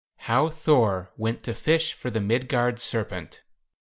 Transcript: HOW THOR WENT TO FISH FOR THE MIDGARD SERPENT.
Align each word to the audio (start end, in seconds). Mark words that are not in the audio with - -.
HOW 0.25 0.49
THOR 0.49 1.11
WENT 1.15 1.43
TO 1.43 1.53
FISH 1.53 1.93
FOR 1.93 2.09
THE 2.09 2.19
MIDGARD 2.21 2.79
SERPENT. 2.79 3.43